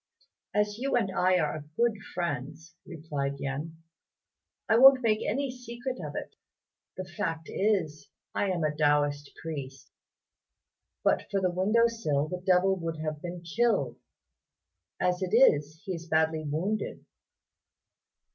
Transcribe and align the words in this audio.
"As 0.55 0.79
you 0.79 0.95
and 0.95 1.11
I 1.11 1.37
are 1.37 1.65
good 1.77 1.95
friends," 2.15 2.73
replied 2.87 3.37
Yen, 3.39 3.77
"I 4.67 4.75
won't 4.79 5.03
make 5.03 5.23
any 5.23 5.51
secret 5.51 5.99
of 6.03 6.15
it. 6.15 6.35
The 6.97 7.05
fact 7.05 7.47
is 7.53 8.09
I 8.33 8.49
am 8.49 8.63
a 8.63 8.75
Taoist 8.75 9.29
priest. 9.39 9.91
But 11.03 11.29
for 11.29 11.39
the 11.39 11.51
window 11.51 11.85
sill 11.85 12.27
the 12.27 12.41
devil 12.43 12.75
would 12.77 12.97
have 12.97 13.21
been 13.21 13.41
killed; 13.43 13.99
as 14.99 15.21
it 15.21 15.35
is, 15.35 15.83
he 15.85 15.93
is 15.93 16.07
badly 16.07 16.45
wounded." 16.49 17.05